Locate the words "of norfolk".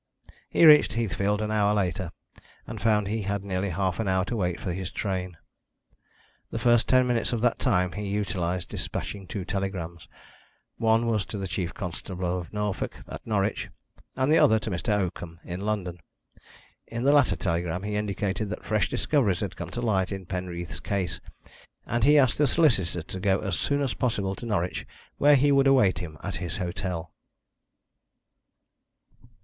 12.39-13.03